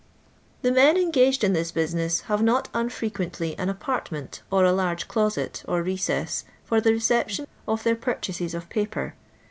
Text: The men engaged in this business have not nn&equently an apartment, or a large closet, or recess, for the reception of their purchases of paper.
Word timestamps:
The 0.63 0.71
men 0.71 0.97
engaged 0.97 1.43
in 1.43 1.53
this 1.53 1.71
business 1.71 2.21
have 2.21 2.41
not 2.41 2.73
nn&equently 2.73 3.53
an 3.59 3.69
apartment, 3.69 4.41
or 4.49 4.63
a 4.65 4.71
large 4.73 5.07
closet, 5.07 5.61
or 5.67 5.83
recess, 5.83 6.43
for 6.65 6.81
the 6.81 6.91
reception 6.93 7.45
of 7.67 7.83
their 7.83 7.95
purchases 7.95 8.55
of 8.55 8.67
paper. 8.69 9.13